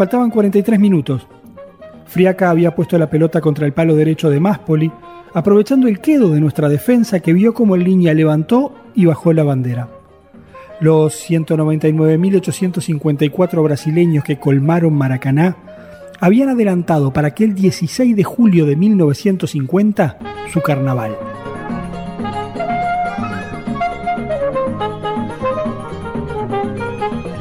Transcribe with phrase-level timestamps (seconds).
[0.00, 1.26] Faltaban 43 minutos.
[2.06, 4.90] Friaca había puesto la pelota contra el palo derecho de Máspoli,
[5.34, 9.44] aprovechando el quedo de nuestra defensa que vio como el línea levantó y bajó la
[9.44, 9.90] bandera.
[10.80, 15.54] Los 199.854 brasileños que colmaron Maracaná
[16.20, 20.18] habían adelantado para aquel 16 de julio de 1950
[20.52, 21.16] su carnaval.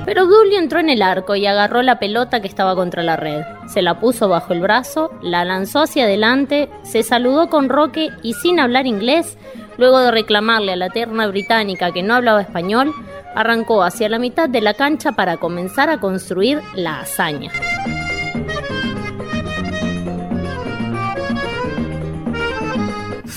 [0.05, 3.43] Pero Dulio entró en el arco y agarró la pelota que estaba contra la red.
[3.67, 8.33] Se la puso bajo el brazo, la lanzó hacia adelante, se saludó con Roque y
[8.33, 9.37] sin hablar inglés,
[9.77, 12.91] luego de reclamarle a la terna británica que no hablaba español,
[13.35, 17.51] arrancó hacia la mitad de la cancha para comenzar a construir la hazaña.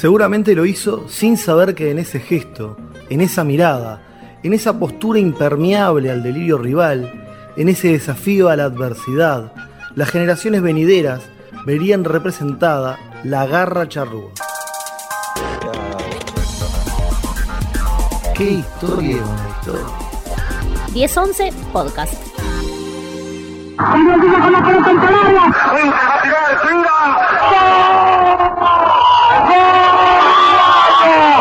[0.02, 2.76] Seguramente lo hizo sin saber que en ese gesto,
[3.08, 4.02] en esa mirada,
[4.42, 7.08] en esa postura impermeable al delirio rival,
[7.56, 9.52] en ese desafío a la adversidad,
[9.94, 11.22] las generaciones venideras
[11.66, 14.32] verían representada la garra charrúa.
[18.34, 19.86] Qué historia, una historia.
[20.94, 22.14] 10-11 Podcast.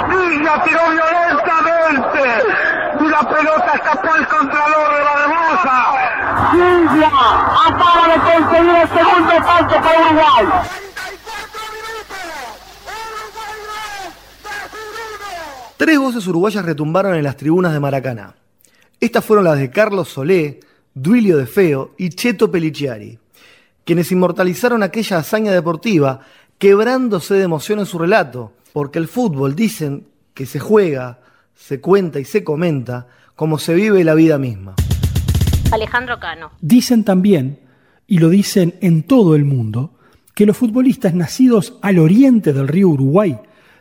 [0.10, 2.44] Villa tiró violentamente
[3.00, 5.76] y la pelota escapó al contralor de la demosa.
[6.54, 7.11] Villa
[15.78, 18.36] Tres voces uruguayas retumbaron en las tribunas de Maracaná.
[19.00, 20.60] Estas fueron las de Carlos Solé,
[20.94, 23.18] Duilio de Feo y Cheto Peliciari,
[23.84, 26.20] quienes inmortalizaron aquella hazaña deportiva,
[26.60, 31.20] quebrándose de emoción en su relato, porque el fútbol dicen que se juega,
[31.56, 34.76] se cuenta y se comenta como se vive la vida misma.
[35.72, 36.52] Alejandro Cano.
[36.62, 37.60] Dicen también,
[38.08, 39.92] y lo dicen en todo el mundo,
[40.36, 43.38] que los futbolistas nacidos al oriente del río Uruguay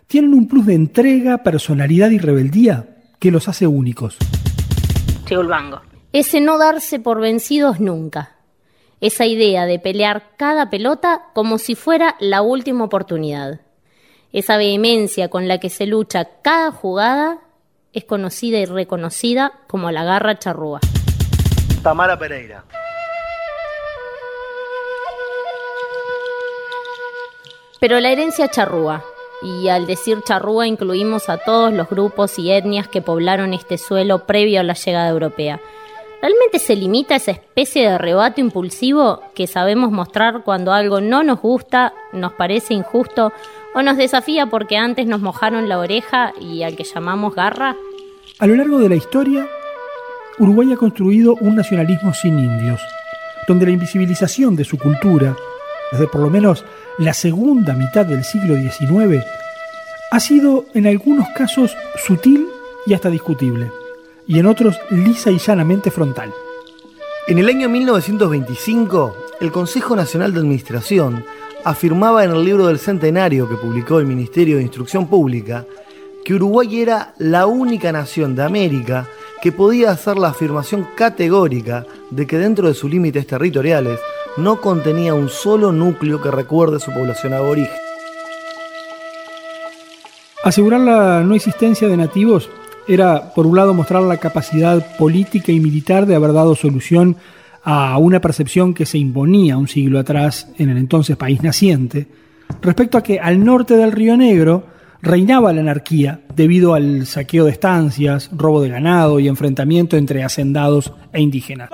[0.07, 4.17] tienen un plus de entrega, personalidad y rebeldía que los hace únicos.
[6.13, 8.37] Ese no darse por vencidos nunca.
[9.01, 13.61] Esa idea de pelear cada pelota como si fuera la última oportunidad.
[14.33, 17.39] Esa vehemencia con la que se lucha cada jugada
[17.93, 20.81] es conocida y reconocida como la garra charrúa.
[21.83, 22.65] Tamara Pereira.
[27.81, 29.03] Pero la herencia charrúa,
[29.43, 34.27] y al decir charrúa incluimos a todos los grupos y etnias que poblaron este suelo
[34.27, 35.61] previo a la llegada europea.
[36.21, 41.23] ¿Realmente se limita a esa especie de arrebato impulsivo que sabemos mostrar cuando algo no
[41.23, 43.33] nos gusta, nos parece injusto
[43.75, 47.75] o nos desafía porque antes nos mojaron la oreja y al que llamamos garra?
[48.39, 49.49] A lo largo de la historia,
[50.39, 52.81] Uruguay ha construido un nacionalismo sin indios,
[53.47, 55.37] donde la invisibilización de su cultura,
[55.93, 56.65] desde por lo menos
[56.99, 59.25] la segunda mitad del siglo XIX,
[60.11, 62.47] ha sido en algunos casos sutil
[62.87, 63.71] y hasta discutible,
[64.27, 66.33] y en otros lisa y llanamente frontal.
[67.27, 71.25] En el año 1925, el Consejo Nacional de Administración
[71.65, 75.67] afirmaba en el libro del centenario que publicó el Ministerio de Instrucción Pública
[76.25, 79.07] que Uruguay era la única nación de América
[79.43, 83.99] que podía hacer la afirmación categórica de que dentro de sus límites territoriales
[84.37, 87.75] no contenía un solo núcleo que recuerde su población aborigen.
[90.43, 92.49] Asegurar la no existencia de nativos
[92.89, 97.17] era, por un lado, mostrar la capacidad política y militar de haber dado solución
[97.63, 102.07] a una percepción que se imponía un siglo atrás en el entonces país naciente,
[102.63, 104.65] respecto a que al norte del Río Negro
[105.03, 110.93] reinaba la anarquía debido al saqueo de estancias, robo de ganado y enfrentamiento entre hacendados
[111.13, 111.71] e indígenas.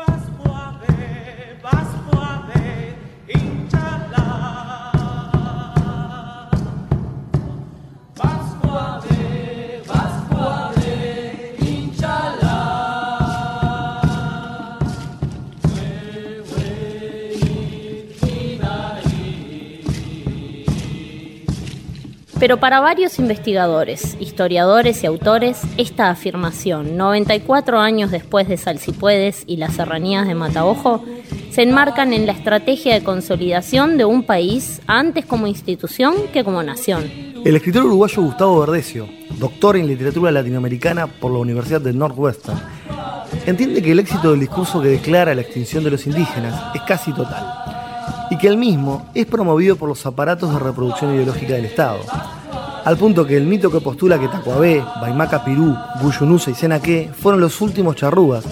[22.47, 29.57] Pero para varios investigadores, historiadores y autores, esta afirmación, 94 años después de Salsipuedes y
[29.57, 31.03] las serranías de Mataojo,
[31.51, 36.63] se enmarcan en la estrategia de consolidación de un país antes como institución que como
[36.63, 37.11] nación.
[37.45, 39.09] El escritor uruguayo Gustavo Verdecio,
[39.41, 42.61] doctor en literatura latinoamericana por la Universidad del Northwestern,
[43.45, 47.13] entiende que el éxito del discurso que declara la extinción de los indígenas es casi
[47.13, 47.67] total
[48.31, 52.01] y y que el mismo es promovido por los aparatos de reproducción ideológica del Estado.
[52.87, 57.41] Al punto que el mito que postula que Tacuabé, Baimaca Pirú, Guyunusa y Senaque fueron
[57.41, 58.45] los últimos charrúas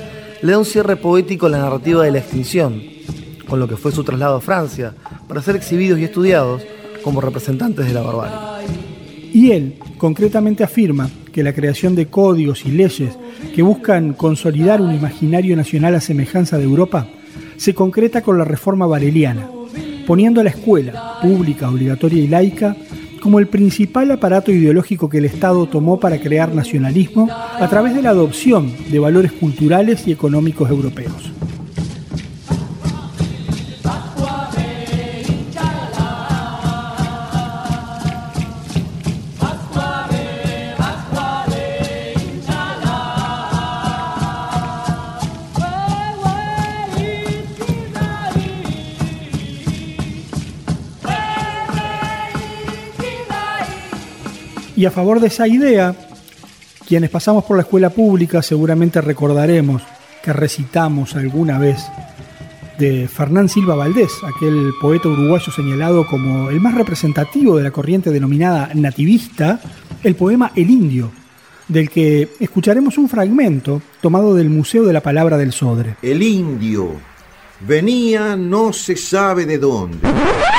[0.43, 2.83] le da un cierre poético a la narrativa de la extinción,
[3.49, 4.93] con lo que fue su traslado a Francia,
[5.29, 6.63] para ser exhibidos y estudiados
[7.05, 8.67] como representantes de la barbarie.
[9.33, 13.17] Y él concretamente afirma que la creación de códigos y leyes
[13.55, 17.07] que buscan consolidar un imaginario nacional a semejanza de Europa
[17.57, 19.49] se concreta con la reforma vareliana,
[20.09, 22.77] poniendo a la escuela, pública, obligatoria y laica,
[23.25, 28.03] como el principal aparato ideológico que el Estado tomó para crear nacionalismo a través de
[28.03, 31.34] la adopción de valores culturales y económicos europeos.
[54.85, 55.97] Y a favor de esa idea,
[56.87, 59.81] quienes pasamos por la escuela pública seguramente recordaremos
[60.23, 61.83] que recitamos alguna vez
[62.79, 68.11] de Fernán Silva Valdés, aquel poeta uruguayo señalado como el más representativo de la corriente
[68.11, 69.59] denominada nativista,
[70.03, 71.11] el poema El Indio,
[71.67, 75.97] del que escucharemos un fragmento tomado del Museo de la Palabra del Sodre.
[76.03, 76.91] El Indio
[77.67, 80.07] venía no se sabe de dónde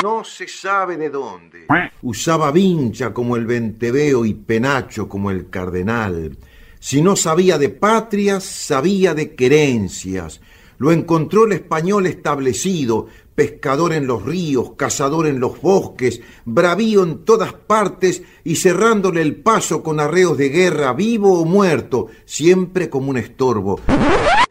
[0.05, 1.65] no se sabe de dónde.
[2.03, 6.37] Usaba vincha como el venteveo y penacho como el cardenal.
[6.79, 10.41] Si no sabía de patrias, sabía de querencias.
[10.77, 17.25] Lo encontró el español establecido, pescador en los ríos, cazador en los bosques, bravío en
[17.25, 23.09] todas partes y cerrándole el paso con arreos de guerra, vivo o muerto, siempre como
[23.09, 23.79] un estorbo,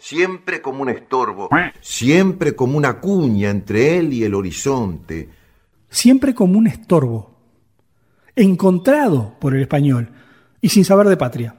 [0.01, 1.49] siempre como un estorbo,
[1.81, 5.44] siempre como una cuña entre él y el horizonte
[5.95, 7.39] siempre como un estorbo,
[8.35, 10.11] encontrado por el español
[10.61, 11.55] y sin saber de patria.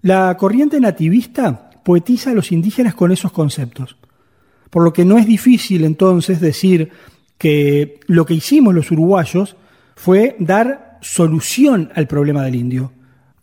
[0.00, 3.96] La corriente nativista poetiza a los indígenas con esos conceptos,
[4.70, 6.90] por lo que no es difícil entonces decir
[7.36, 9.56] que lo que hicimos los uruguayos
[9.96, 12.92] fue dar solución al problema del indio.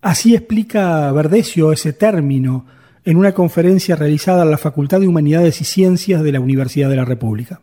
[0.02, 2.66] Así explica Verdecio ese término
[3.04, 6.96] en una conferencia realizada en la Facultad de Humanidades y Ciencias de la Universidad de
[6.96, 7.60] la República.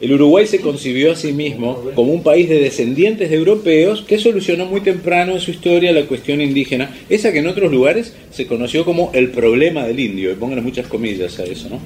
[0.00, 4.18] El Uruguay se concibió a sí mismo como un país de descendientes de europeos que
[4.18, 8.46] solucionó muy temprano en su historia la cuestión indígena, esa que en otros lugares se
[8.46, 11.80] conoció como el problema del indio, y pongan muchas comillas a eso, ¿no?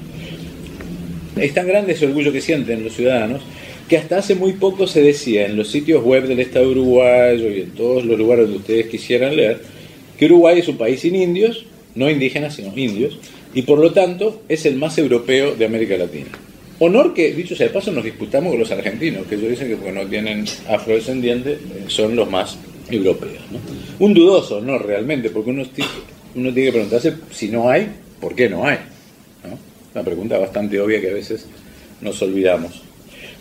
[1.41, 3.41] Es tan grande ese orgullo que sienten los ciudadanos
[3.89, 7.61] que hasta hace muy poco se decía en los sitios web del Estado uruguayo y
[7.61, 9.59] en todos los lugares donde ustedes quisieran leer
[10.17, 13.19] que Uruguay es un país sin indios, no indígenas, sino indios,
[13.53, 16.29] y por lo tanto es el más europeo de América Latina.
[16.79, 19.77] Honor que, dicho sea de paso, nos disputamos con los argentinos, que ellos dicen que
[19.77, 22.57] porque no tienen afrodescendientes eh, son los más
[22.89, 23.41] europeos.
[23.99, 25.63] Un dudoso honor realmente, porque uno,
[26.35, 27.87] uno tiene que preguntarse si no hay,
[28.19, 28.79] ¿por qué no hay?
[29.93, 31.45] Una pregunta bastante obvia que a veces
[32.01, 32.81] nos olvidamos.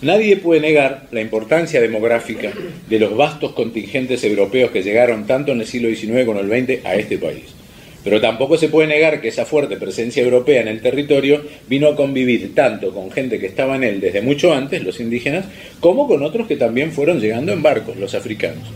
[0.02, 2.52] Nadie puede negar la importancia demográfica
[2.88, 6.66] de los vastos contingentes europeos que llegaron tanto en el siglo XIX como en el
[6.66, 7.53] XX a este país.
[8.04, 11.96] Pero tampoco se puede negar que esa fuerte presencia europea en el territorio vino a
[11.96, 15.46] convivir tanto con gente que estaba en él desde mucho antes, los indígenas,
[15.80, 18.68] como con otros que también fueron llegando en barcos, los africanos.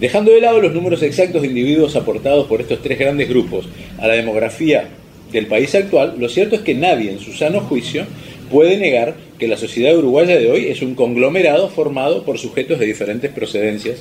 [0.00, 3.68] Dejando de lado los números exactos de individuos aportados por estos tres grandes grupos
[3.98, 4.88] a la demografía
[5.30, 8.06] del país actual, lo cierto es que nadie en su sano juicio
[8.50, 12.86] puede negar que la sociedad uruguaya de hoy es un conglomerado formado por sujetos de
[12.86, 14.00] diferentes procedencias.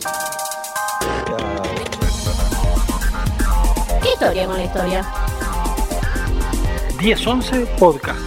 [4.23, 5.05] Historia con la historia.
[7.01, 8.19] 1011 Podcast.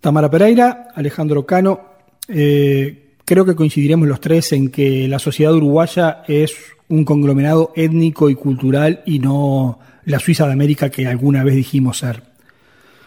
[0.00, 1.80] Tamara Pereira, Alejandro Cano,
[2.28, 6.54] eh, creo que coincidiremos los tres en que la sociedad uruguaya es
[6.88, 11.98] un conglomerado étnico y cultural y no la Suiza de América que alguna vez dijimos
[11.98, 12.22] ser.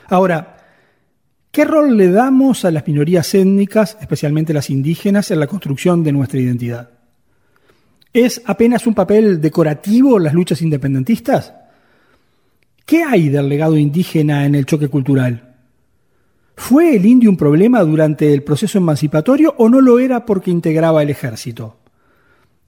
[0.09, 0.57] Ahora,
[1.51, 6.11] ¿qué rol le damos a las minorías étnicas, especialmente las indígenas, en la construcción de
[6.11, 6.96] nuestra identidad?
[8.13, 11.53] ¿Es apenas un papel decorativo las luchas independentistas?
[12.85, 15.55] ¿Qué hay del legado indígena en el choque cultural?
[16.55, 21.03] ¿Fue el indio un problema durante el proceso emancipatorio o no lo era porque integraba
[21.03, 21.77] el ejército?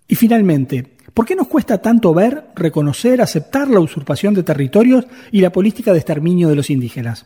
[0.08, 5.42] Y finalmente, ¿por qué nos cuesta tanto ver, reconocer, aceptar la usurpación de territorios y
[5.42, 7.26] la política de exterminio de los indígenas?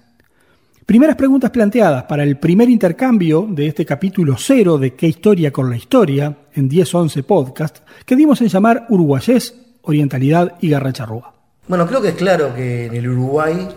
[0.85, 5.69] Primeras preguntas planteadas para el primer intercambio de este capítulo cero de ¿Qué historia con
[5.69, 6.35] la historia?
[6.55, 11.33] en 10-11 podcast, que dimos en llamar Uruguayés, Orientalidad y Garracharrúa.
[11.69, 13.69] Bueno, creo que es claro que en el Uruguay,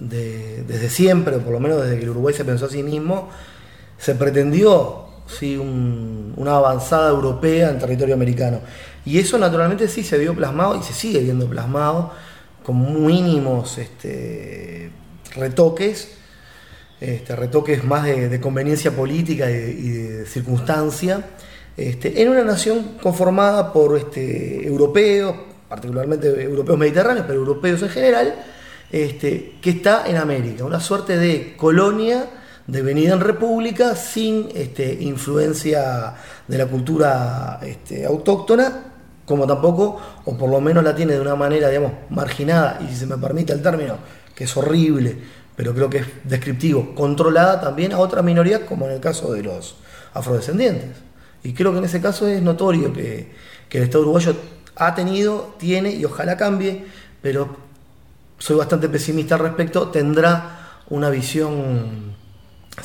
[0.00, 3.28] desde siempre, o por lo menos desde que el Uruguay se pensó a sí mismo,
[3.96, 8.60] se pretendió sí, una avanzada europea en territorio americano.
[9.04, 12.12] Y eso naturalmente sí se vio plasmado y se sigue viendo plasmado
[12.64, 14.90] con mínimos este,
[15.36, 16.17] retoques,
[17.00, 21.24] este, retoques más de, conveniencia política y de, circunstancia,
[21.76, 25.34] este, en una nación conformada por este, europeos,
[25.68, 28.34] particularmente europeos mediterráneos, pero europeos en general,
[28.90, 32.26] que está en América, una suerte de colonia
[32.66, 34.48] devenida en república sin
[35.00, 36.14] influencia
[36.46, 37.60] de la cultura
[38.06, 38.84] autóctona,
[39.24, 42.96] como tampoco, o por lo menos la tiene de una manera, digamos, marginada, y si
[42.96, 43.98] se me permite el término,
[44.34, 45.18] que es horrible,
[45.58, 49.42] pero creo que es descriptivo, controlada también a otras minorías, como en el caso de
[49.42, 49.74] los
[50.14, 50.90] afrodescendientes.
[51.42, 53.32] Y creo que en ese caso es notorio que,
[53.68, 54.36] que el Estado uruguayo
[54.76, 56.84] ha tenido, tiene y ojalá cambie,
[57.20, 57.56] pero
[58.38, 62.14] soy bastante pesimista al respecto, tendrá una visión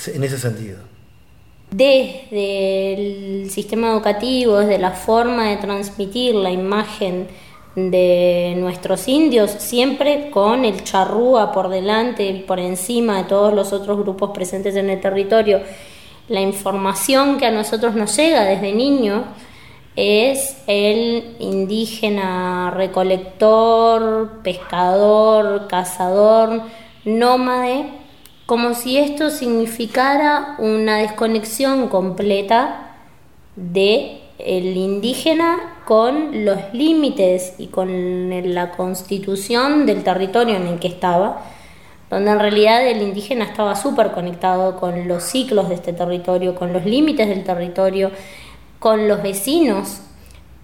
[0.07, 0.79] en ese sentido.
[1.69, 7.27] Desde el sistema educativo, desde la forma de transmitir la imagen
[7.75, 13.73] de nuestros indios, siempre con el charrúa por delante y por encima de todos los
[13.73, 15.61] otros grupos presentes en el territorio.
[16.27, 19.23] La información que a nosotros nos llega desde niños
[19.95, 26.61] es el indígena recolector, pescador, cazador,
[27.05, 27.85] nómade,
[28.45, 32.95] como si esto significara una desconexión completa
[33.55, 40.87] de el indígena con los límites y con la constitución del territorio en el que
[40.87, 41.41] estaba,
[42.09, 46.71] donde en realidad el indígena estaba súper conectado con los ciclos de este territorio, con
[46.71, 48.11] los límites del territorio,
[48.79, 50.01] con los vecinos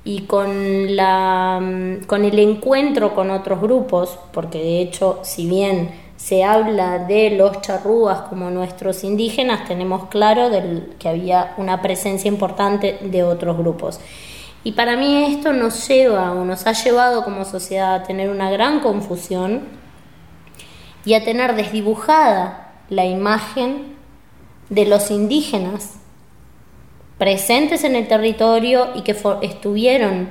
[0.03, 1.59] y con, la,
[2.07, 7.61] con el encuentro con otros grupos, porque de hecho, si bien se habla de los
[7.61, 10.49] charrúas como nuestros indígenas, tenemos claro
[10.99, 13.99] que había una presencia importante de otros grupos.
[14.63, 18.51] Y para mí esto nos lleva o nos ha llevado como sociedad a tener una
[18.51, 19.61] gran confusión
[21.05, 23.95] y a tener desdibujada la imagen
[24.69, 25.95] de los indígenas
[27.17, 30.29] presentes en el territorio y que estuvieron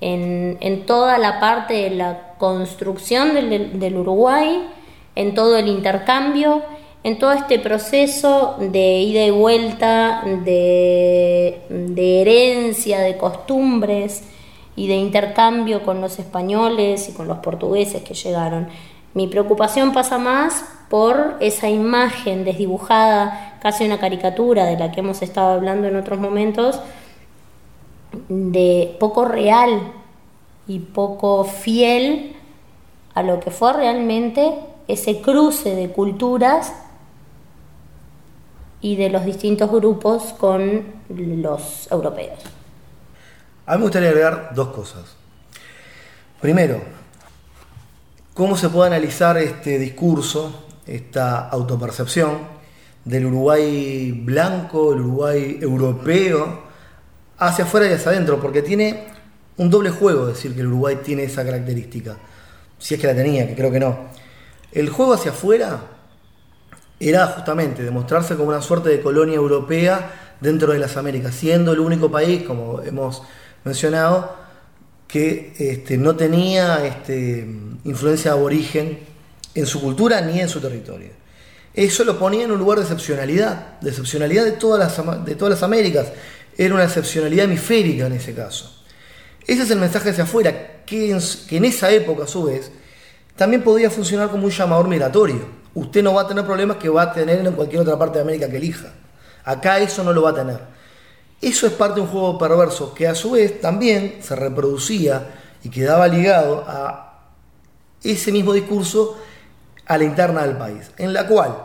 [0.00, 4.68] en, toda la parte de la construcción del, Uruguay,
[5.14, 6.62] en todo el intercambio,
[7.04, 11.60] en todo este proceso de ida y vuelta, de,
[12.20, 14.24] herencia, de costumbres
[14.74, 18.68] y de intercambio con los españoles y con los portugueses que llegaron.
[19.14, 25.22] Mi preocupación pasa más por esa imagen desdibujada, casi una caricatura de la que hemos
[25.22, 26.80] estado hablando en otros momentos,
[28.28, 29.92] de poco real
[30.66, 32.34] y poco fiel
[33.14, 34.52] a lo que fue realmente
[34.88, 36.72] ese cruce de culturas
[38.80, 42.38] y de los distintos grupos con los europeos.
[43.66, 45.16] A mí me gustaría agregar dos cosas.
[46.40, 46.80] Primero,
[48.34, 52.38] cómo se puede analizar este discurso esta autopercepción
[53.04, 56.62] del Uruguay blanco, el Uruguay europeo,
[57.38, 59.04] hacia afuera y hacia adentro, porque tiene
[59.58, 62.16] un doble juego decir que el Uruguay tiene esa característica,
[62.78, 64.08] si es que la tenía, que creo que no.
[64.72, 65.80] El juego hacia afuera
[67.00, 71.80] era justamente demostrarse como una suerte de colonia europea dentro de las Américas, siendo el
[71.80, 73.22] único país, como hemos
[73.64, 74.36] mencionado,
[75.06, 77.46] que este, no tenía este,
[77.84, 78.98] influencia aborigen
[79.54, 81.10] en su cultura ni en su territorio.
[81.74, 85.52] Eso lo ponía en un lugar de excepcionalidad, de excepcionalidad de todas las, de todas
[85.54, 86.08] las Américas.
[86.56, 88.84] Era una excepcionalidad hemisférica en ese caso.
[89.46, 92.70] Ese es el mensaje hacia afuera, que en esa época, a su vez,
[93.36, 95.57] también podía funcionar como un llamador migratorio.
[95.78, 98.22] Usted no va a tener problemas que va a tener en cualquier otra parte de
[98.22, 98.88] América que elija.
[99.44, 100.58] Acá eso no lo va a tener.
[101.40, 105.28] Eso es parte de un juego perverso que a su vez también se reproducía
[105.62, 107.20] y quedaba ligado a
[108.02, 109.18] ese mismo discurso
[109.86, 111.56] a la interna del país, en la cual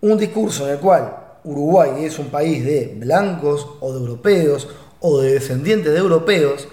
[0.00, 4.68] un discurso en el cual Uruguay es un país de blancos o de europeos
[5.00, 6.68] o de descendientes de europeos,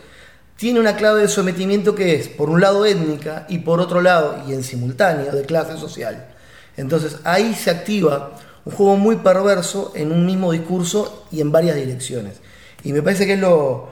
[0.57, 4.43] tiene una clave de sometimiento que es, por un lado, étnica y por otro lado,
[4.47, 6.36] y en simultáneo, de clase social.
[6.77, 8.31] Entonces ahí se activa
[8.63, 12.35] un juego muy perverso en un mismo discurso y en varias direcciones.
[12.83, 13.89] Y me parece que es lo,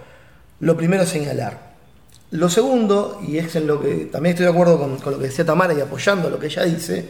[0.59, 1.75] lo primero a señalar.
[2.31, 5.45] Lo segundo, y es en lo que también estoy de acuerdo con, lo que decía
[5.45, 7.05] Tamara y apoyando lo que ella dice,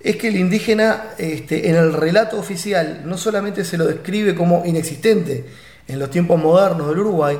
[0.00, 4.64] es que el indígena este, en el relato oficial no solamente se lo describe como
[4.66, 5.46] inexistente
[5.86, 7.38] en los tiempos modernos del Uruguay,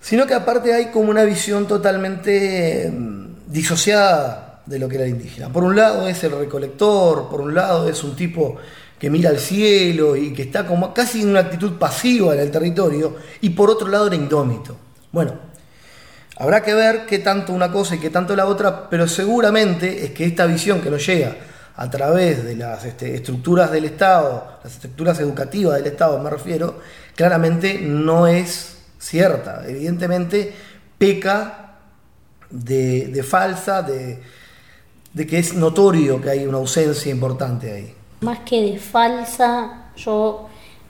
[0.00, 5.10] sino que aparte hay como una visión totalmente mm, disociada de lo que era el
[5.10, 5.48] indígena.
[5.48, 8.56] Por un lado es el recolector, por un lado es un tipo
[8.98, 12.50] que mira al cielo y que está como casi en una actitud pasiva en el
[12.50, 14.76] territorio, y por otro lado era indómito.
[15.12, 15.32] Bueno,
[16.36, 20.10] habrá que ver qué tanto una cosa y qué tanto la otra, pero seguramente es
[20.12, 21.36] que esta visión que nos llega
[21.76, 26.78] a través de las este, estructuras del Estado, las estructuras educativas del Estado me refiero,
[27.16, 29.64] claramente no es cierta.
[29.66, 30.52] Evidentemente
[30.96, 31.64] peca
[32.50, 34.20] de, falsa, de,
[35.14, 37.94] de que es notorio que hay una ausencia importante ahí.
[38.20, 40.48] Más que de falsa, yo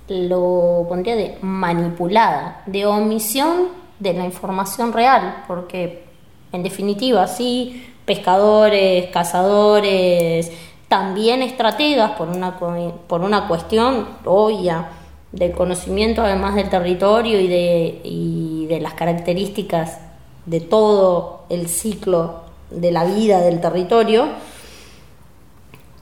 [0.09, 6.04] lo pondría de manipulada, de omisión de la información real, porque
[6.52, 10.50] en definitiva, sí, pescadores, cazadores,
[10.88, 14.88] también estrategas por una, por una cuestión obvia
[15.33, 19.99] del conocimiento además del territorio y de, y de las características
[20.47, 22.43] de todo el ciclo
[22.81, 24.28] de la vida del territorio,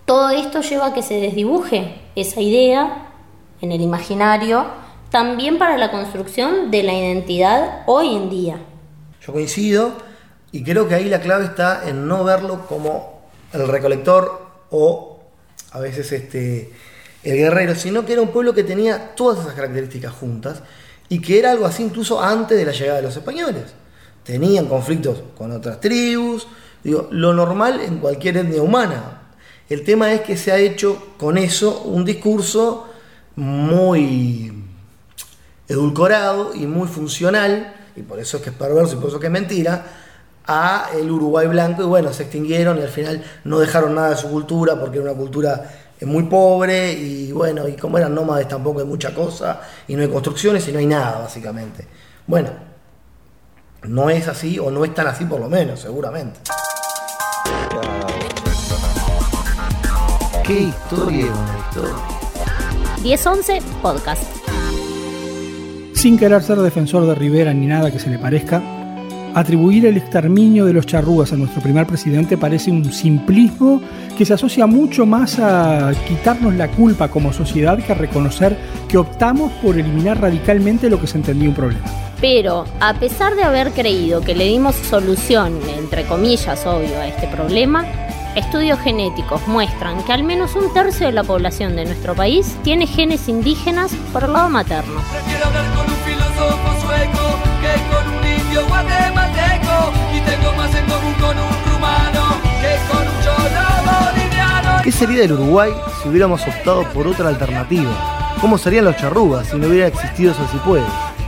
[0.05, 3.11] todo esto lleva a que se desdibuje esa idea
[3.61, 4.67] en el imaginario,
[5.11, 8.57] también para la construcción de la identidad hoy en día.
[9.25, 9.93] Yo coincido
[10.50, 15.21] y creo que ahí la clave está en no verlo como el recolector o
[15.71, 16.73] a veces este,
[17.23, 20.62] el guerrero, sino que era un pueblo que tenía todas esas características juntas
[21.09, 23.75] y que era algo así incluso antes de la llegada de los españoles.
[24.25, 26.47] Tenían conflictos con otras tribus,
[26.83, 29.23] digo, lo normal en cualquier etnia humana.
[29.69, 32.88] El tema es que se ha hecho con eso un discurso
[33.37, 34.52] muy
[35.69, 39.21] edulcorado y muy funcional, y por eso es que es perverso y por eso es
[39.21, 39.87] que es mentira,
[40.47, 44.17] a el Uruguay blanco y bueno, se extinguieron y al final no dejaron nada de
[44.17, 48.49] su cultura porque era una cultura eh, muy pobre y bueno, y como eran nómades
[48.49, 51.87] tampoco hay mucha cosa y no hay construcciones y no hay nada básicamente.
[52.26, 52.50] Bueno,
[53.84, 56.40] no es así o no es tan así por lo menos, seguramente.
[60.44, 61.26] ¿Qué historia
[61.68, 61.94] historia?
[63.02, 64.22] 1011 Podcast.
[65.94, 68.62] Sin querer ser defensor de Rivera ni nada que se le parezca,
[69.34, 73.80] Atribuir el exterminio de los charrúas a nuestro primer presidente parece un simplismo
[74.16, 78.99] que se asocia mucho más a quitarnos la culpa como sociedad que a reconocer que
[78.99, 81.84] optamos por eliminar radicalmente lo que se entendía un problema.
[82.21, 87.26] Pero, a pesar de haber creído que le dimos solución, entre comillas, obvio, a este
[87.26, 87.86] problema,
[88.36, 92.86] estudios genéticos muestran que al menos un tercio de la población de nuestro país tiene
[92.86, 95.00] genes indígenas por el lado materno.
[95.00, 98.23] con un filósofo sueco que con un
[98.68, 99.22] más en
[100.93, 104.83] común con un rumano que con un cholo boliviano.
[104.83, 108.35] ¿Qué sería del Uruguay si hubiéramos optado por otra alternativa?
[108.41, 110.85] ¿Cómo serían los charrúas si no hubiera existido eso si puede?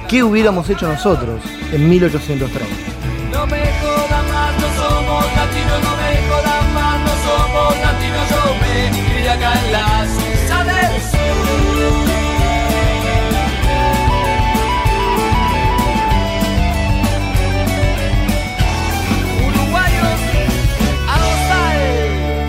[0.08, 1.40] ¿Qué hubiéramos hecho nosotros
[1.72, 2.74] en 1830?
[3.32, 3.73] No me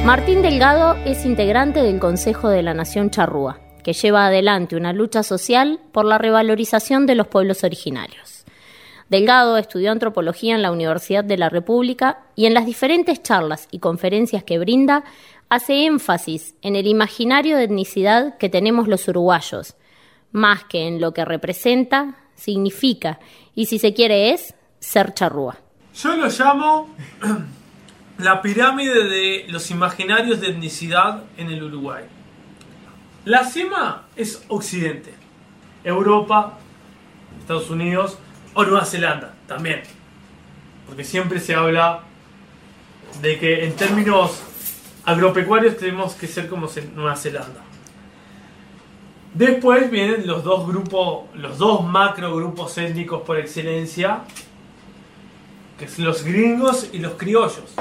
[0.06, 5.24] Martín Delgado es integrante del Consejo de la Nación Charrúa, que lleva adelante una lucha
[5.24, 8.46] social por la revalorización de los pueblos originarios.
[9.10, 13.80] Delgado estudió antropología en la Universidad de la República y en las diferentes charlas y
[13.80, 15.04] conferencias que brinda
[15.50, 19.76] hace énfasis en el imaginario de etnicidad que tenemos los uruguayos,
[20.32, 23.20] más que en lo que representa, significa
[23.56, 25.58] y si se quiere es ser charrúa.
[25.96, 26.90] Yo lo llamo
[28.18, 32.04] la pirámide de los imaginarios de etnicidad en el Uruguay.
[33.26, 35.14] La cima es Occidente,
[35.84, 36.58] Europa,
[37.40, 38.18] Estados Unidos
[38.54, 39.82] o Nueva Zelanda también.
[40.88, 42.02] Porque siempre se habla
[43.22, 44.42] de que en términos
[45.06, 47.62] agropecuarios tenemos que ser como Nueva Zelanda.
[49.34, 54.22] Después vienen los dos grupos, los dos macro grupos étnicos por excelencia,
[55.78, 57.76] que son los gringos y los criollos.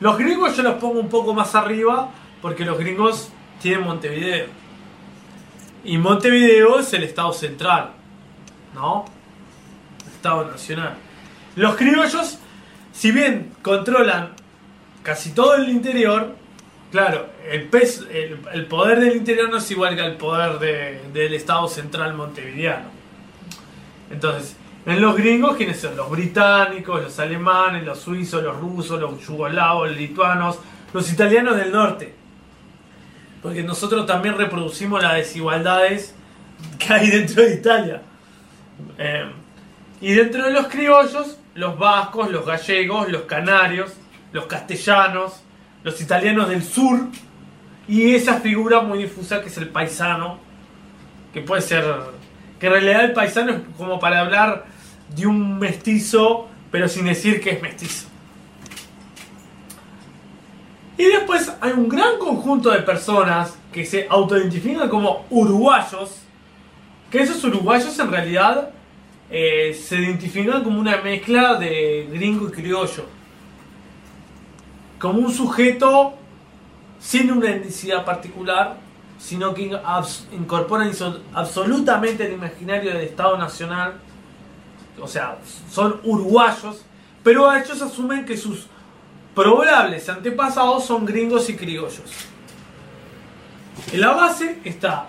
[0.00, 2.10] Los gringos yo los pongo un poco más arriba
[2.42, 3.30] porque los gringos
[3.60, 4.46] tienen Montevideo.
[5.84, 7.90] Y Montevideo es el estado central,
[8.74, 9.04] ¿no?
[10.24, 10.94] estado nacional.
[11.56, 12.38] Los criollos,
[12.92, 14.30] si bien controlan
[15.02, 16.34] casi todo el interior,
[16.90, 17.68] claro, el,
[18.52, 20.58] el, poder del interior no es igual que el poder
[21.12, 22.86] del estado central montevideano.
[24.10, 25.96] Entonces, en los gringos, ¿quiénes son?
[25.96, 30.58] Los británicos, los alemanes, los suizos, los rusos, los yugoslavos, los lituanos,
[30.92, 32.14] los italianos del norte.
[33.42, 36.14] Porque nosotros también reproducimos las desigualdades
[36.78, 38.02] que hay dentro de Italia.
[38.98, 39.30] Eh,
[40.00, 43.94] y dentro de los criollos, los vascos, los gallegos, los canarios,
[44.32, 45.42] los castellanos,
[45.82, 47.00] los italianos del sur
[47.86, 50.38] y esa figura muy difusa que es el paisano,
[51.32, 51.84] que puede ser,
[52.58, 54.64] que en realidad el paisano es como para hablar
[55.16, 58.08] de un mestizo, pero sin decir que es mestizo.
[60.96, 66.20] Y después hay un gran conjunto de personas que se autoidentifican como uruguayos,
[67.10, 68.70] que esos uruguayos en realidad
[69.30, 73.06] eh, se identifican como una mezcla de gringo y criollo.
[75.00, 76.14] Como un sujeto
[77.00, 78.76] sin una etnicidad particular,
[79.18, 79.76] sino que
[80.32, 83.94] incorporan abso- absolutamente el imaginario del Estado Nacional.
[85.00, 85.38] O sea,
[85.70, 86.84] son uruguayos,
[87.22, 88.66] pero ellos asumen que sus
[89.34, 92.02] probables antepasados son gringos y criollos.
[93.92, 95.08] En la base está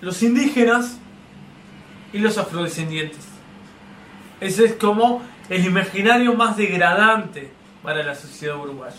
[0.00, 0.98] los indígenas
[2.12, 3.24] y los afrodescendientes.
[4.40, 7.50] Ese es como el imaginario más degradante
[7.82, 8.96] para la sociedad uruguaya.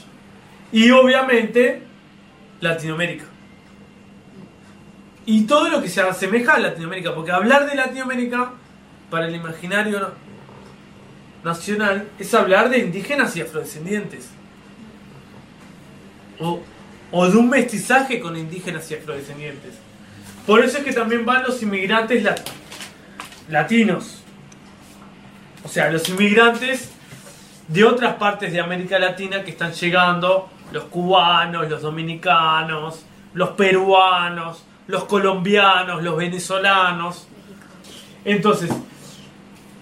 [0.72, 1.84] Y obviamente
[2.62, 3.26] Latinoamérica.
[5.26, 8.54] Y todo lo que se asemeja a Latinoamérica, porque hablar de Latinoamérica
[9.14, 10.12] para el imaginario
[11.44, 14.28] nacional es hablar de indígenas y afrodescendientes.
[16.40, 16.60] O,
[17.12, 19.76] o de un mestizaje con indígenas y afrodescendientes.
[20.48, 22.42] Por eso es que también van los inmigrantes lat-
[23.50, 24.24] latinos.
[25.64, 26.90] O sea, los inmigrantes
[27.68, 34.64] de otras partes de América Latina que están llegando, los cubanos, los dominicanos, los peruanos,
[34.88, 37.28] los colombianos, los venezolanos.
[38.26, 38.72] Entonces,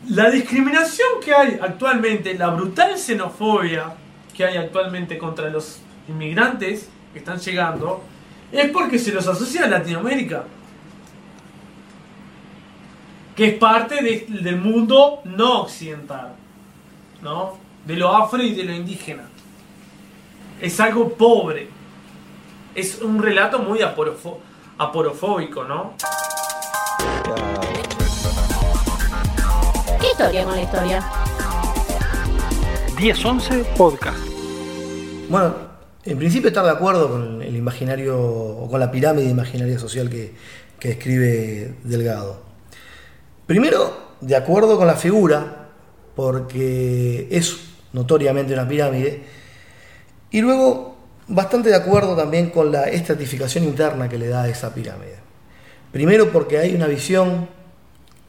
[0.09, 3.93] la discriminación que hay actualmente, la brutal xenofobia
[4.35, 8.03] que hay actualmente contra los inmigrantes que están llegando,
[8.51, 10.43] es porque se los asocia a Latinoamérica.
[13.35, 16.33] Que es parte de- del mundo no occidental.
[17.21, 17.57] ¿No?
[17.85, 19.23] De lo afro y de lo indígena.
[20.59, 21.69] Es algo pobre.
[22.75, 23.79] Es un relato muy
[24.77, 25.93] aporofóbico, ¿no?
[30.21, 31.03] Historia con la historia?
[32.95, 34.19] 1011 Podcast.
[35.29, 35.55] Bueno,
[36.05, 40.33] en principio estar de acuerdo con el imaginario o con la pirámide imaginaria social que,
[40.77, 42.39] que describe Delgado.
[43.47, 45.69] Primero, de acuerdo con la figura,
[46.15, 47.57] porque es
[47.91, 49.23] notoriamente una pirámide.
[50.29, 50.97] Y luego,
[51.29, 55.15] bastante de acuerdo también con la estratificación interna que le da a esa pirámide.
[55.91, 57.49] Primero porque hay una visión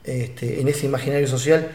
[0.05, 1.71] este, en ese imaginario social,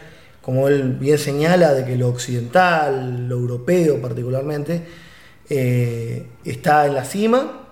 [0.48, 4.82] como él bien señala, de que lo occidental, lo europeo particularmente,
[5.50, 7.66] eh, está en la cima.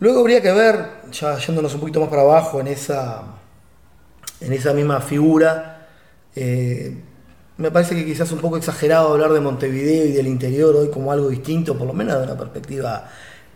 [0.00, 3.22] Luego habría que ver, ya yéndonos un poquito más para abajo en esa,
[4.38, 5.88] en esa misma figura,
[6.36, 6.94] eh,
[7.56, 11.10] me parece que quizás un poco exagerado hablar de Montevideo y del interior hoy como
[11.10, 13.08] algo distinto, por lo menos de una perspectiva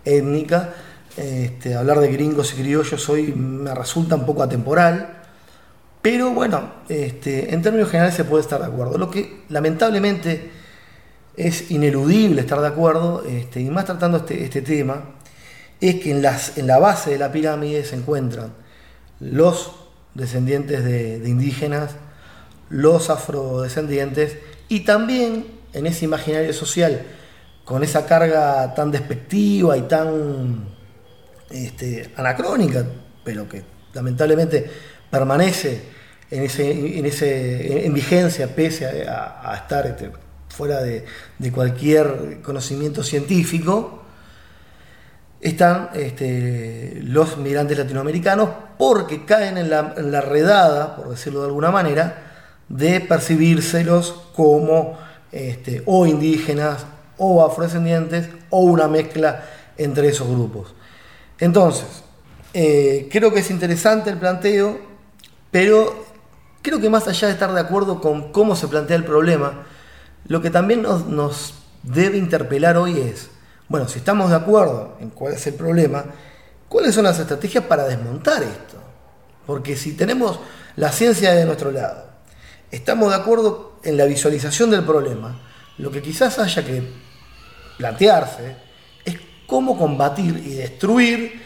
[0.07, 0.71] étnica.
[1.19, 5.24] Este, hablar de gringos y criollos hoy me resulta un poco atemporal,
[6.05, 8.99] pero bueno, este, en términos generales se puede estar de acuerdo.
[8.99, 10.51] Lo que lamentablemente
[11.35, 15.15] es ineludible estar de acuerdo, este, y más tratando este, este tema,
[15.81, 18.53] es que en, las, en la base de la pirámide se encuentran
[19.19, 19.73] los
[20.13, 21.93] descendientes de, de indígenas,
[22.69, 24.37] los afrodescendientes,
[24.69, 27.01] y también en ese imaginario social,
[27.65, 30.69] con esa carga tan despectiva y tan
[31.49, 32.85] este, anacrónica,
[33.25, 33.65] pero que
[33.95, 34.71] lamentablemente
[35.11, 35.94] permanece
[36.35, 40.11] en, ese, en, ese, en vigencia pese a, estar este,
[40.49, 41.05] fuera de,
[41.53, 44.03] cualquier conocimiento científico,
[45.41, 51.47] están este, los migrantes latinoamericanos porque caen en la, en la, redada, por decirlo de
[51.47, 52.33] alguna manera,
[52.69, 54.99] de percibírselos como
[55.31, 56.85] este, o indígenas
[57.17, 59.45] o afrodescendientes o una mezcla
[59.77, 60.75] entre esos grupos.
[61.39, 62.03] Entonces,
[62.55, 64.81] eh, creo que es interesante el planteo,
[65.53, 66.14] pero
[66.65, 69.67] creo que más allá de estar de acuerdo con cómo se plantea el problema,
[70.27, 73.29] lo que también nos, debe interpelar hoy es,
[73.69, 76.07] bueno, si estamos de acuerdo en cuál es el problema,
[76.71, 78.79] ¿cuáles son las estrategias para desmontar esto?
[79.47, 80.41] Porque si tenemos
[80.77, 82.07] la ciencia de nuestro lado,
[82.71, 85.39] estamos de acuerdo en la visualización del problema,
[85.77, 86.83] lo que quizás haya que
[87.77, 88.57] plantearse
[89.05, 91.43] es cómo combatir y destruir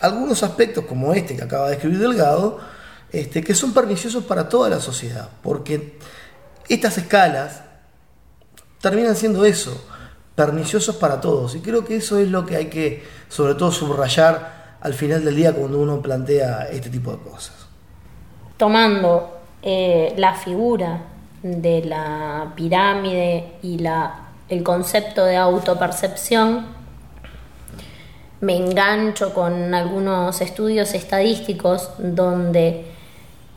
[0.00, 2.58] algunos aspectos como este que acaba de escribir Delgado,
[3.12, 5.98] este, que son perniciosos para toda la sociedad, porque
[6.68, 7.62] estas escalas
[8.80, 9.86] terminan siendo eso,
[10.34, 14.78] perniciosos para todos, y creo que eso es lo que hay que, sobre todo, subrayar
[14.80, 17.54] al final del día cuando uno plantea este tipo de cosas.
[18.56, 21.02] Tomando eh, la figura
[21.42, 26.66] de la pirámide y la, el concepto de autopercepción,
[28.40, 32.89] me engancho con algunos estudios estadísticos donde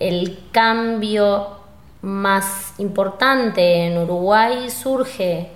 [0.09, 1.63] el cambio
[2.01, 5.47] más importante en Uruguay surge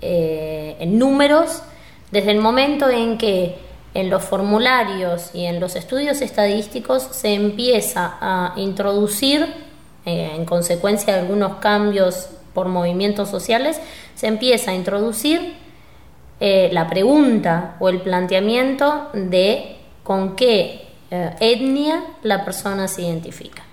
[0.00, 1.62] eh, en números
[2.10, 3.56] desde el momento en que
[3.94, 9.46] en los formularios y en los estudios estadísticos se empieza a introducir,
[10.04, 13.80] eh, en consecuencia de algunos cambios por movimientos sociales,
[14.16, 15.54] se empieza a introducir
[16.40, 23.67] eh, la pregunta o el planteamiento de con qué etnia la persona se identifica.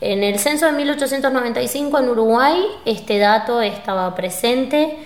[0.00, 4.98] En el censo de 1895 en Uruguay este dato estaba presente,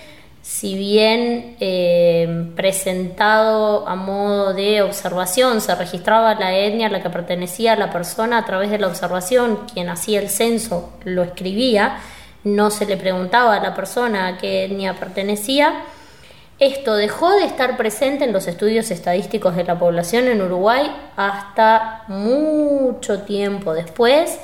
[0.42, 7.11] si bien eh, presentado a modo de observación, se registraba la etnia a la que
[7.11, 11.98] pertenecía la persona a través de la observación, quien hacía el censo lo escribía,
[12.42, 15.85] no se le preguntaba a la persona a qué etnia pertenecía,
[16.59, 22.05] esto dejó de estar presente en los estudios estadísticos de la población en Uruguay hasta
[22.09, 24.38] mucho tiempo después.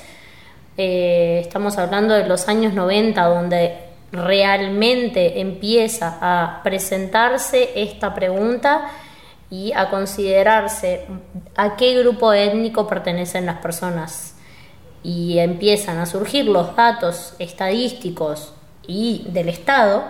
[0.76, 3.78] Eh, estamos hablando de los años 90, donde
[4.12, 8.88] realmente empieza a presentarse esta pregunta
[9.50, 11.06] y a considerarse
[11.56, 14.34] a qué grupo étnico pertenecen las personas.
[15.02, 18.52] Y empiezan a surgir los datos estadísticos
[18.86, 20.04] y del Estado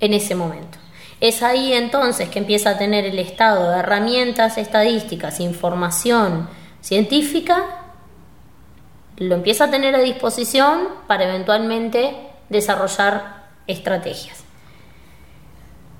[0.00, 0.78] en ese momento.
[1.20, 6.48] Es ahí entonces que empieza a tener el Estado herramientas estadísticas, información
[6.80, 7.79] científica,
[9.20, 12.16] lo empieza a tener a disposición para eventualmente
[12.48, 14.44] desarrollar estrategias.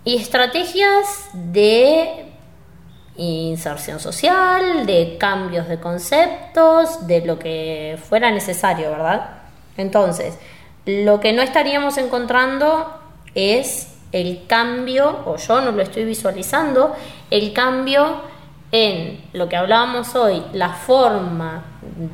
[0.04, 2.30] Y estrategias de
[3.16, 9.42] inserción social, de cambios de conceptos, de lo que fuera necesario, ¿verdad?
[9.76, 10.38] Entonces,
[10.86, 12.90] lo que no estaríamos encontrando
[13.34, 16.96] es el cambio, o yo no lo estoy visualizando,
[17.30, 18.22] el cambio
[18.72, 21.64] en lo que hablábamos hoy, la forma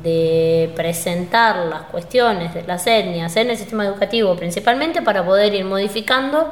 [0.03, 5.65] de presentar las cuestiones de las etnias en el sistema educativo, principalmente para poder ir
[5.65, 6.51] modificando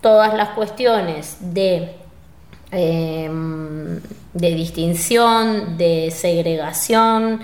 [0.00, 1.96] todas las cuestiones de,
[2.70, 4.00] em,
[4.32, 7.40] de distinción, de segregación,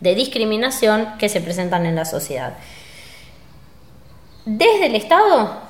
[0.00, 2.54] de discriminación que se presentan en la sociedad.
[4.46, 5.66] Desde el Estado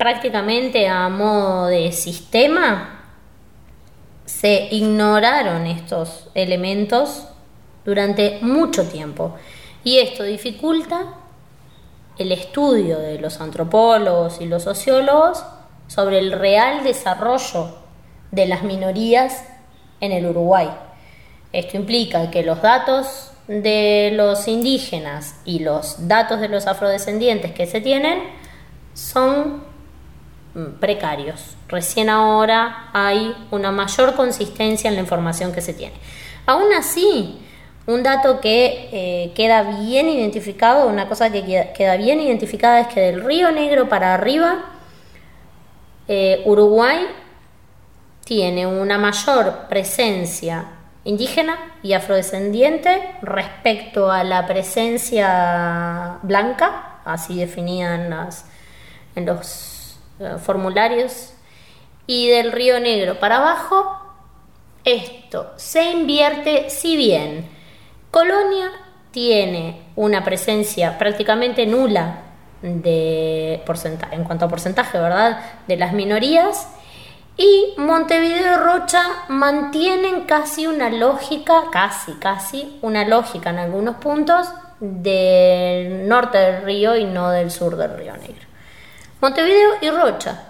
[0.00, 2.99] prácticamente a modo de sistema,
[4.30, 7.24] se ignoraron estos elementos
[7.84, 9.34] durante mucho tiempo
[9.82, 11.14] y esto dificulta
[12.16, 15.44] el estudio de los antropólogos y los sociólogos
[15.88, 17.76] sobre el real desarrollo
[18.30, 19.44] de las minorías
[20.00, 20.70] en el Uruguay.
[21.52, 27.66] Esto implica que los datos de los indígenas y los datos de los afrodescendientes que
[27.66, 28.22] se tienen
[28.94, 29.70] son
[30.54, 31.54] Mm, precarios.
[31.70, 35.94] Recién ahora hay una mayor consistencia en la información que se tiene.
[36.44, 37.38] Aún así,
[37.86, 43.00] un dato que eh, queda bien identificado, una cosa que queda, bien identificada es que
[43.00, 44.64] del Río Negro para arriba,
[46.08, 47.06] eh, Uruguay
[48.24, 50.64] tiene una mayor presencia
[51.04, 58.44] indígena y afrodescendiente respecto a la presencia blanca, así definían las,
[59.14, 61.34] en los eh, formularios,
[62.10, 63.96] y del Río Negro para abajo,
[64.84, 67.48] esto se invierte si bien
[68.10, 68.72] Colonia
[69.12, 72.22] tiene una presencia prácticamente nula
[72.62, 76.66] de porcentaje, en cuanto a porcentaje, ¿verdad?, de las minorías,
[77.36, 84.48] y Montevideo y Rocha mantienen casi una lógica, casi, casi, una lógica en algunos puntos
[84.80, 88.48] del norte del río y no del sur del río Negro.
[89.20, 90.49] Montevideo y Rocha.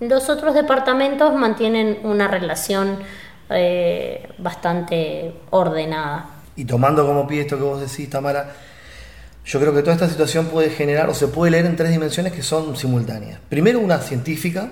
[0.00, 2.98] Los otros departamentos mantienen una relación
[3.50, 6.30] eh, bastante ordenada.
[6.56, 8.52] Y tomando como pie esto que vos decís, Tamara,
[9.44, 12.32] yo creo que toda esta situación puede generar o se puede leer en tres dimensiones
[12.32, 13.38] que son simultáneas.
[13.48, 14.70] Primero, una científica,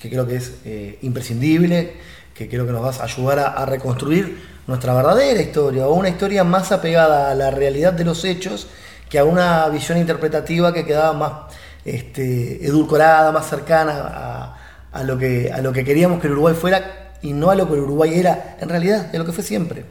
[0.00, 1.94] que creo que es eh, imprescindible,
[2.34, 6.08] que creo que nos va a ayudar a, a, reconstruir nuestra verdadera historia, o una
[6.08, 8.68] historia más apegada a la realidad de los hechos
[9.10, 11.32] que a una visión interpretativa que quedaba más
[11.84, 14.56] este, edulcorada, más cercana
[14.92, 17.66] a, lo que, a lo que queríamos que el Uruguay fuera y no a lo
[17.68, 19.84] que el Uruguay era en realidad, es lo que fue siempre.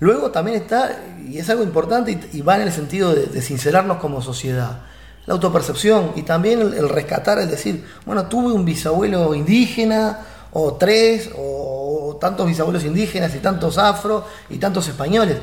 [0.00, 4.20] Luego también está, y es algo importante y, va en el sentido de, sincerarnos como
[4.20, 4.82] sociedad,
[5.26, 10.18] la autopercepción y también el, rescatar, es decir, bueno, tuve un bisabuelo indígena,
[10.56, 15.38] o tres, o, o tantos bisabuelos indígenas y tantos afro y tantos españoles.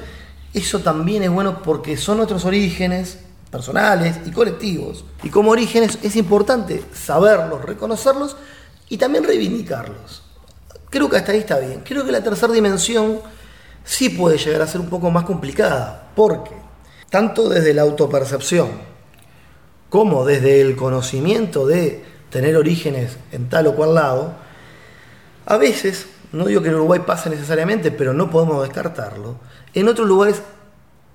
[0.54, 3.20] Eso también es bueno porque son nuestros orígenes,
[3.52, 5.04] personales y colectivos.
[5.24, 8.38] Y como orígenes es importante saberlos, reconocerlos
[8.90, 10.24] y también reivindicarlos.
[10.90, 11.82] Creo que hasta ahí está bien.
[11.86, 13.20] Creo que la tercera dimensión
[13.84, 16.56] sí puede llegar a ser un poco más complicada, porque
[17.10, 18.70] tanto desde la autopercepción
[19.90, 24.34] como desde el conocimiento de tener orígenes en tal o cual lado,
[25.46, 29.36] a veces, no digo que en Uruguay pase necesariamente, pero no podemos descartarlo,
[29.74, 30.42] en otros lugares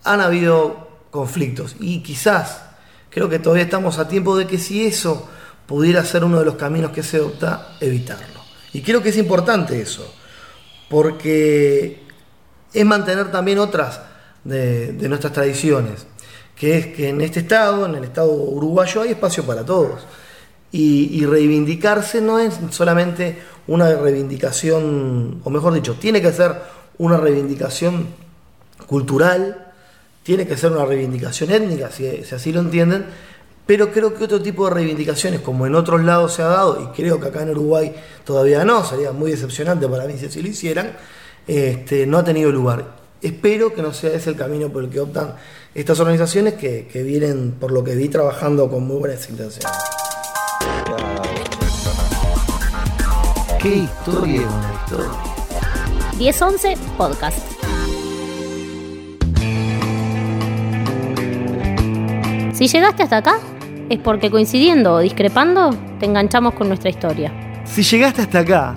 [0.05, 2.63] han habido conflictos y quizás,
[3.11, 5.29] creo que todavía estamos a tiempo de que si eso
[5.67, 8.41] pudiera ser uno de los caminos que se opta, evitarlo.
[8.73, 10.13] Y creo que es importante eso,
[10.89, 12.03] porque
[12.73, 14.01] es mantener también otras
[14.45, 16.07] de, nuestras tradiciones,
[16.55, 20.07] que es que en este estado, en el estado uruguayo, hay espacio para todos.
[20.73, 26.55] Y, reivindicarse no es solamente una reivindicación, o mejor dicho, tiene que ser
[26.99, 28.09] una reivindicación
[28.87, 29.66] cultural,
[30.27, 33.07] tiene que ser una reivindicación étnica, si, así lo entienden,
[33.65, 36.97] pero creo que otro tipo de reivindicaciones, como en otros lados se ha dado, y
[36.97, 40.49] creo que acá en Uruguay todavía no, sería muy decepcionante para mí si así lo
[40.49, 40.97] hicieran,
[41.47, 42.97] este, no ha tenido lugar.
[43.23, 45.37] Espero que no sea ese el camino por el que optan
[45.77, 49.71] estas organizaciones que, que vienen, por lo que vi, trabajando con muy buenas intenciones.
[53.63, 54.43] Qué historia,
[54.83, 55.11] historia.
[56.19, 57.56] 1011 Podcast.
[62.57, 63.39] Si llegaste hasta acá,
[63.91, 67.31] es porque coincidiendo o discrepando, te enganchamos con nuestra historia.
[67.67, 68.75] Si llegaste hasta acá,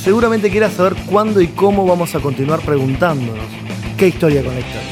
[0.00, 3.44] seguramente quieras saber cuándo y cómo vamos a continuar preguntándonos
[3.96, 4.88] qué historia con la historia.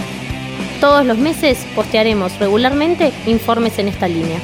[0.81, 4.40] Todos los meses postearemos regularmente informes en esta línea.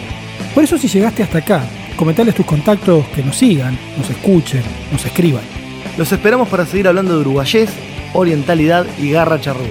[0.54, 1.64] Por eso si llegaste hasta acá,
[1.96, 5.42] comentales tus contactos que nos sigan, nos escuchen, nos escriban.
[5.98, 7.70] Los esperamos para seguir hablando de uruguayés,
[8.14, 9.66] orientalidad y garra charrúa.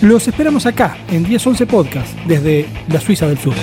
[0.00, 3.54] Los esperamos acá en 1011 Podcast desde la Suiza del Sur.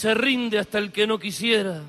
[0.00, 1.82] Se rinde hasta el que no quisiera.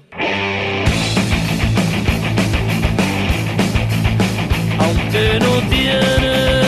[4.77, 6.60] Aunque no tienen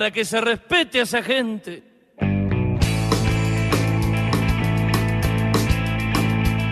[0.00, 1.82] para que se respete a esa gente.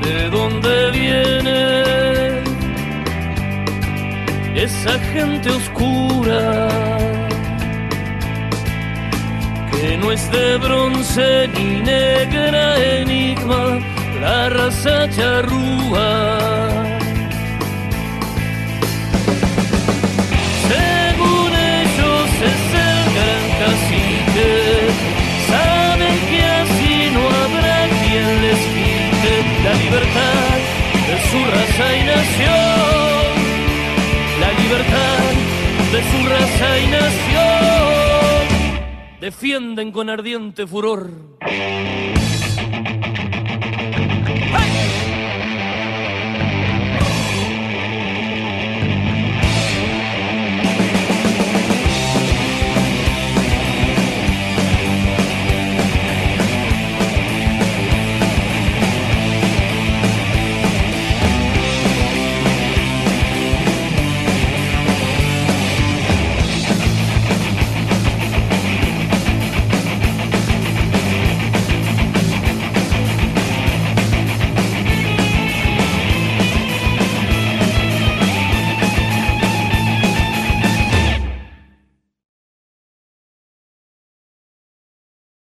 [0.02, 2.42] ¿De dónde viene
[4.54, 6.68] esa gente oscura?
[9.72, 13.78] Que no es de bronce ni negra enigma,
[14.22, 16.97] la raza charrúa.
[35.98, 38.46] De su raza y nación,
[39.20, 41.10] defienden con ardiente furor.